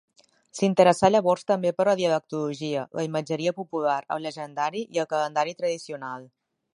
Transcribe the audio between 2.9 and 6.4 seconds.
la imatgeria popular, el llegendari i el calendari tradicional.